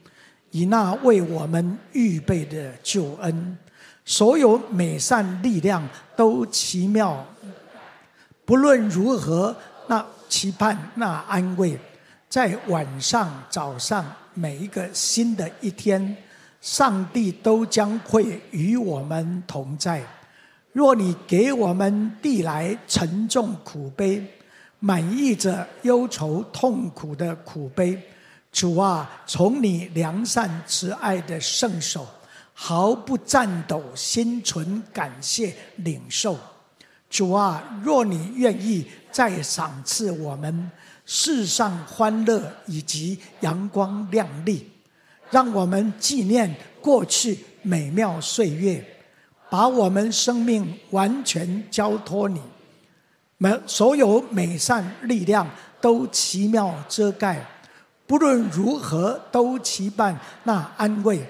[0.51, 3.57] 以那为我们预备的救恩。
[4.05, 7.25] 所有美善力量都奇妙，
[8.45, 9.53] 不论如何，
[9.87, 11.77] 那期盼那安慰，
[12.29, 16.15] 在晚上早上每一个新的一天，
[16.61, 20.01] 上帝都将会与我们同在。
[20.75, 24.21] 若你给我们递来沉重苦悲，
[24.79, 27.97] 满溢着忧愁痛苦的苦悲，
[28.51, 32.05] 主啊，从你良善慈爱的圣手，
[32.53, 36.38] 毫不颤抖，心存感谢领受。
[37.09, 40.69] 主啊，若你愿意再赏赐我们
[41.05, 44.69] 世上欢乐以及阳光亮丽，
[45.31, 48.85] 让我们纪念过去美妙岁月。
[49.49, 52.41] 把我们生命完全交托你，
[53.38, 55.47] 每所有美善力量
[55.79, 57.45] 都奇妙遮盖，
[58.08, 61.21] 不论如何都期盼那安慰，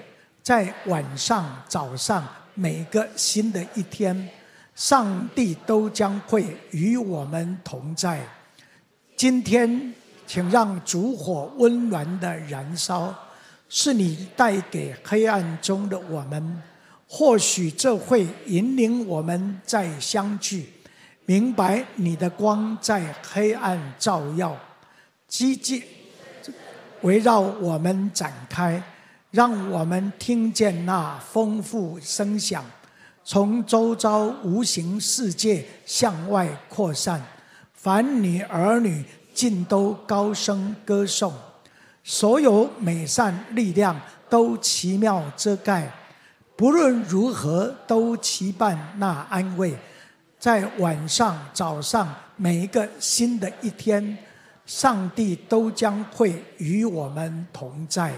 [0.42, 4.28] 在晚上早上每个新的一天，
[4.74, 8.20] 上帝都将会与我们同在。
[9.16, 9.94] 今天，
[10.26, 13.14] 请让烛火温暖的燃烧，
[13.68, 16.62] 是你带给黑暗中的我们。
[17.08, 20.66] 或许这会引领我们再相聚，
[21.24, 24.56] 明白你的光在黑暗照耀，
[25.28, 25.82] 积极
[27.02, 28.82] 围绕我们展开，
[29.30, 32.64] 让我们听见那丰富声响，
[33.24, 37.22] 从周遭无形世界向外扩散。
[37.72, 41.32] 凡你儿女尽都高声歌颂，
[42.02, 45.88] 所有美善力量都奇妙遮盖。
[46.56, 49.76] 不论如何，都期盼那安慰，
[50.38, 54.16] 在晚上、早上，每一个新的一天，
[54.64, 58.14] 上帝都将会与我们同在。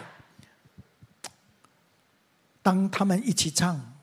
[2.63, 3.95] 当他们一起唱，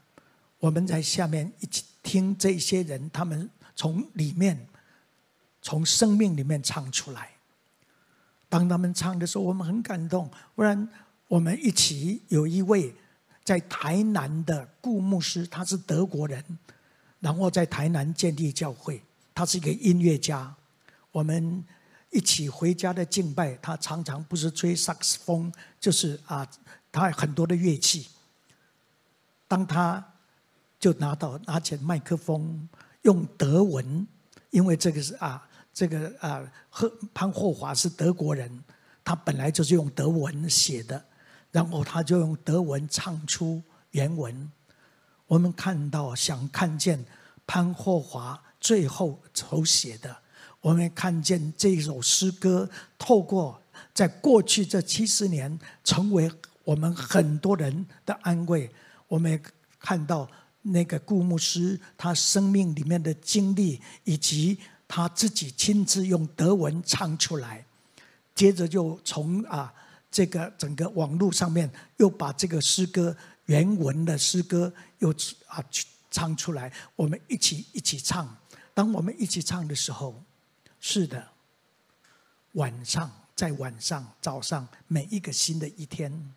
[0.59, 4.67] 我们在下面一起听这些人，他们从里面，
[5.61, 7.29] 从生命里面唱出来。
[8.49, 10.29] 当他们唱的时候，我们很感动。
[10.55, 10.89] 不然，
[11.29, 12.93] 我们一起有一位
[13.45, 16.43] 在台南的顾牧师，他是德国人，
[17.19, 19.01] 然后在台南建立教会。
[19.33, 20.53] 他是一个音乐家。
[21.11, 21.63] 我们
[22.09, 26.45] 一起回家的敬拜，他常常不是吹萨克斯风，就是啊，
[26.91, 28.09] 他很多的乐器。
[29.47, 30.03] 当他
[30.79, 32.67] 就拿到拿起麦克风，
[33.03, 34.07] 用德文，
[34.49, 35.47] 因为这个是啊。
[35.73, 38.49] 这个啊，赫潘霍华是德国人，
[39.03, 41.05] 他本来就是用德文写的，
[41.55, 44.51] 然后他就用德文唱出原文。
[45.25, 47.05] 我们看到，想看见
[47.47, 50.17] 潘霍华最后手写的，
[50.59, 53.61] 我们看见这首诗歌透过
[53.93, 56.29] 在过去这七十年，成为
[56.65, 58.69] 我们很多人的安慰。
[59.07, 59.41] 我们
[59.79, 60.29] 看到
[60.61, 64.59] 那个顾牧师他生命里面的经历以及。
[64.87, 67.65] 他自己亲自用德文唱出来，
[68.35, 69.73] 接着就从啊
[70.15, 73.13] 这个整个网络上面又把这个诗歌
[73.47, 75.13] 原文的诗歌又
[75.45, 75.61] 啊
[76.09, 78.33] 唱出来，我们一起一起唱。
[78.73, 80.23] 当我们一起唱的时候，
[80.79, 81.21] 是的，
[82.53, 86.33] 晚上在晚上早上每一个新的一天，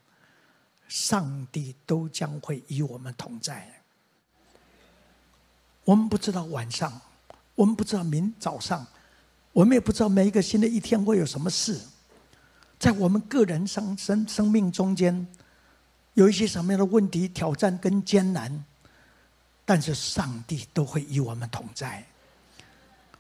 [0.89, 3.81] 上帝都将会与我们同在。
[5.85, 7.01] 我们不知道晚上。
[7.55, 8.85] 我们不知道明早上，
[9.53, 11.81] 我们也不知道每一个新的一天会有什么事，
[12.79, 15.27] 在我们个人生生生命中间，
[16.15, 18.65] 有一些什么样的问题、挑战跟艰难，
[19.65, 22.05] 但是上帝都会与我们同在。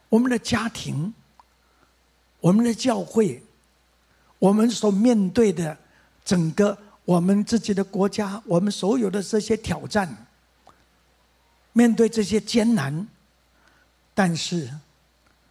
[0.09, 1.13] 我们的家庭，
[2.41, 3.43] 我们的教会，
[4.39, 5.77] 我们所面对的
[6.25, 10.27] 整个我们自己的国家，我们所有的这些挑战，
[11.73, 13.07] 面对这些艰难。
[14.15, 14.71] 但是，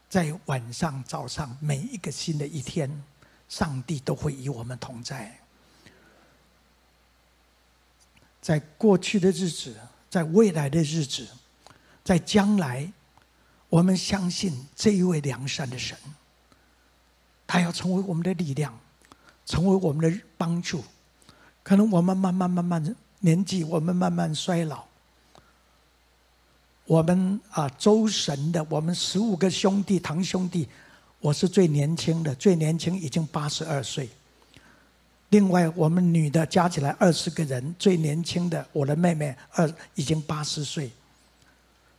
[0.10, 2.90] 在晚上、早上，每一个新的一天，
[3.50, 5.38] 上帝都会与我们同在。
[8.42, 9.76] 在过去的日子，
[10.10, 11.28] 在未来的日子，
[12.04, 12.92] 在将来，
[13.68, 15.98] 我们相信这一位良善的神，
[17.46, 18.78] 他要成为我们的力量，
[19.46, 20.84] 成为我们的帮助。
[21.62, 24.86] 可能我们慢慢、慢慢年纪，我们慢慢衰老。
[26.86, 30.70] 我们啊，周神的，我们十五个兄弟堂兄弟，
[31.20, 34.08] 我是最年轻的，最年轻已经八十二岁。
[35.30, 40.90] 另外，我们女的加起来二十个人，最年轻的我的妹妹二已经八十岁。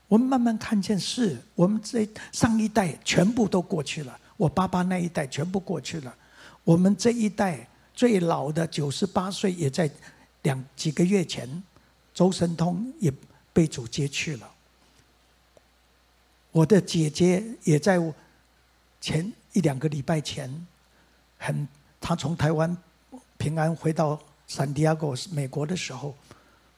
[0.07, 6.15] 我们慢慢看见是，我们这上一代全部都过去了，我爸爸那一代全部过去了。
[6.65, 9.91] 我们这一代最老的九十八岁，也在
[10.43, 11.63] 两几个月前，
[12.15, 13.13] 周神通也
[13.53, 14.51] 被主接去了。
[16.51, 17.99] 我的姐姐也在
[19.01, 20.67] 前一两个礼拜前，
[21.39, 21.67] 很，
[22.01, 22.77] 他从台湾
[23.37, 26.17] 平安回到圣地亚哥美国的时候，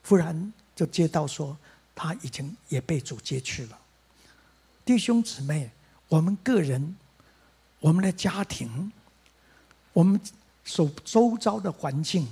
[0.03, 1.57] 忽然就接到说，
[1.95, 3.79] 他已经也被主接去了。
[4.83, 5.71] 弟兄姊妹，
[6.07, 6.95] 我们个人、
[7.79, 8.91] 我们的家庭、
[9.93, 10.19] 我们
[10.63, 12.27] 所周遭的环境、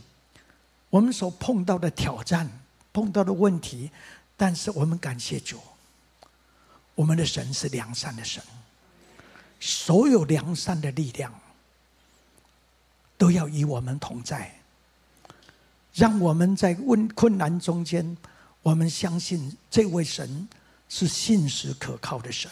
[0.89, 2.49] 我们所碰到的挑战、
[2.91, 3.91] 碰到的问题，
[4.35, 5.59] 但是我们感谢主。
[6.95, 8.43] 我们的神是良善的神，
[9.59, 11.33] 所有良善的力量
[13.17, 14.53] 都要与我们同在，
[15.93, 18.17] 让我们在问困难中间，
[18.61, 20.47] 我们相信这位神
[20.87, 22.49] 是信实可靠的神。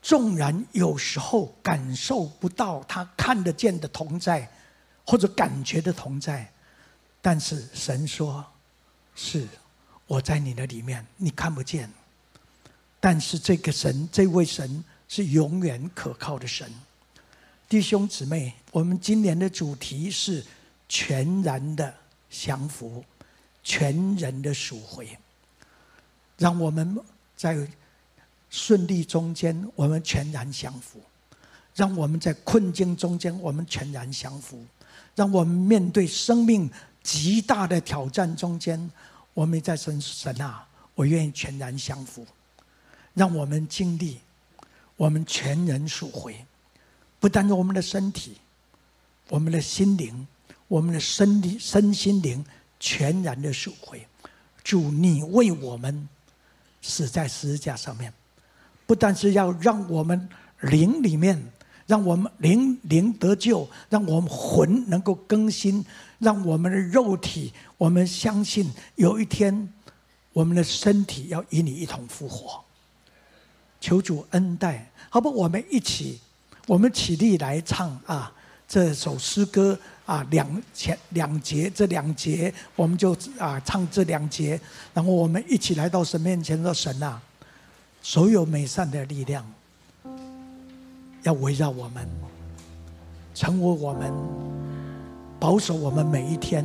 [0.00, 4.50] 纵然有时候感受不到他看得见的同在，
[5.04, 6.50] 或者感觉的同在，
[7.20, 8.46] 但是神说
[9.14, 9.46] ：“是
[10.06, 11.90] 我在你的里面，你看不见。”
[12.98, 16.72] 但是这个神，这位神是永远可靠的神。
[17.68, 20.44] 弟兄姊妹，我们今年的主题是
[20.88, 21.92] 全然的
[22.30, 23.04] 降服，
[23.64, 25.18] 全人的赎回。
[26.38, 26.96] 让我们
[27.36, 27.68] 在
[28.50, 31.00] 顺利中间，我们全然降服；
[31.74, 34.58] 让我们在困境中间，我们全然降服；
[35.16, 36.70] 让我们面对生命
[37.02, 38.88] 极大的挑战中间，
[39.34, 42.24] 我们在神神啊，我愿意全然降服。
[43.12, 44.20] 让我们经历，
[45.00, 46.36] 我们全人赎回，
[47.18, 48.36] 不单是我们的身体，
[49.30, 50.26] 我们的心灵，
[50.68, 52.44] 我们的身体、身心灵
[52.78, 54.06] 全然的赎回。
[54.62, 56.06] 主，你为我们
[56.82, 58.12] 死在十字架上面，
[58.86, 60.28] 不但是要让我们
[60.60, 61.50] 灵里面，
[61.86, 65.82] 让我们灵灵得救，让我们魂能够更新，
[66.18, 69.72] 让我们的肉体，我们相信有一天，
[70.34, 72.62] 我们的身体要与你一同复活。
[73.80, 75.30] 求主恩待，好不？
[75.30, 76.20] 我们一起
[76.66, 78.30] 我们起立来唱啊
[78.68, 84.60] 这首诗歌啊，两前两节，这两节我们就啊唱这两节，
[84.92, 87.20] 然后我们一起来到神面前说：“神啊，
[88.02, 89.44] 所有美善的力量
[91.22, 92.06] 要围绕我们，
[93.34, 94.12] 成为我们
[95.38, 96.64] 保守我们每一天，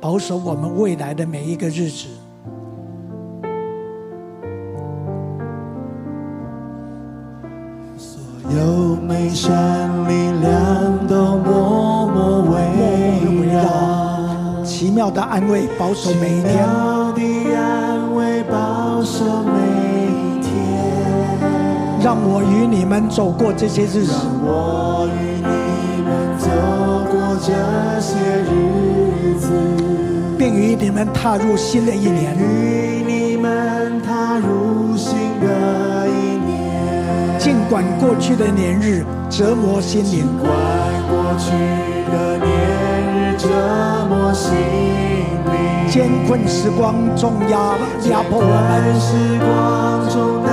[0.00, 2.06] 保守我们未来的每一个日子。”
[8.56, 9.50] 有美善
[10.06, 12.58] 力量都默默围
[13.50, 19.56] 绕，奇妙的安慰保守每一天，奇妙的安慰保守每
[20.12, 20.50] 一天。
[22.02, 26.50] 让我与你们走过这些日子，让我与你们走
[27.10, 27.48] 过这
[28.00, 28.12] 些
[28.50, 28.52] 日
[29.40, 29.48] 子，
[30.36, 33.98] 并与你们踏入新的一年，与你们
[37.72, 40.52] 管过去的年日折磨心灵，尽管
[41.08, 41.52] 过去
[42.12, 42.44] 的年
[43.16, 43.48] 日折
[44.10, 47.78] 磨心灵，艰困时光中压
[48.10, 50.52] 压迫我们，时光中难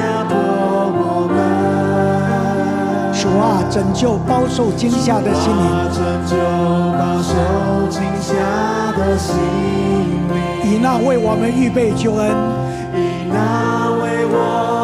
[0.00, 0.34] 压迫
[0.98, 1.38] 我们。
[3.14, 5.62] 主啊，拯救饱受惊吓的心灵，
[5.94, 6.34] 拯救
[6.98, 8.34] 饱受惊吓
[8.98, 9.36] 的心
[10.34, 12.32] 灵，以那为我们预备救恩，
[12.96, 14.77] 以那为我们。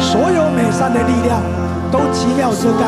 [0.00, 1.40] 所有美善的力量
[1.90, 2.82] 都奇妙遮盖，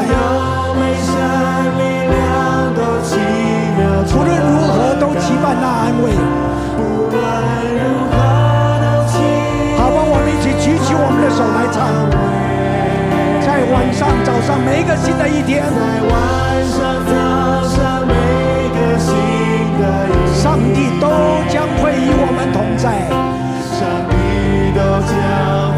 [4.11, 6.05] 无论如何都期盼那安慰。
[9.77, 11.77] 好吧，我们一起举起我们的手来唱，
[13.45, 15.64] 在晚上、早上每一个新的一天，
[20.35, 21.09] 上帝都
[21.49, 23.28] 将会与我们同在。
[25.09, 25.78] 都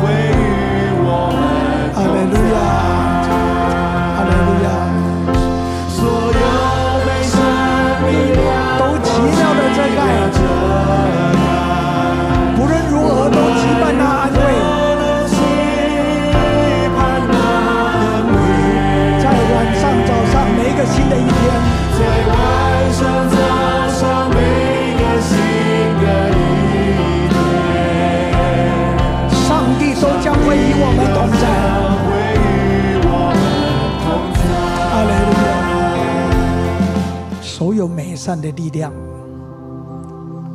[38.30, 38.92] 善的力量，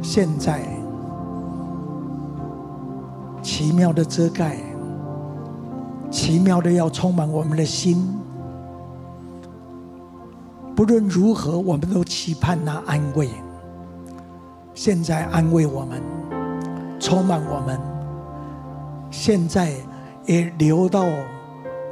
[0.01, 0.61] 现在
[3.41, 4.55] 奇妙的遮盖，
[6.09, 8.17] 奇妙的要充满我们的心。
[10.73, 13.29] 不论如何，我们都期盼那安慰。
[14.73, 16.01] 现在安慰我们，
[16.97, 17.77] 充满我们。
[19.11, 19.73] 现在
[20.25, 21.03] 也流到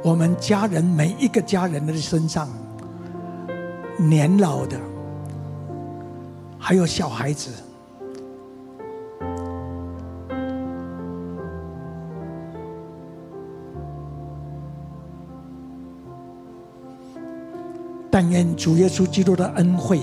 [0.02, 2.48] 我们家人每一个家人的身上，
[3.98, 4.78] 年老的，
[6.66, 7.50] 还有小孩子。
[18.10, 20.00] 但愿主耶稣基督的恩惠、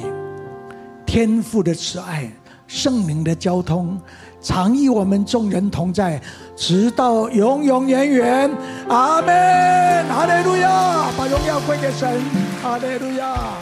[1.04, 2.32] 天父的慈爱、
[2.68, 4.00] 圣灵的交通。
[4.40, 6.22] 常与我们众人同在，
[6.56, 8.52] 直到永永远远。
[8.88, 10.06] 阿门！
[10.10, 11.12] 哈利路亚！
[11.18, 12.22] 把荣耀归给神。
[12.62, 13.56] 哈利路亚！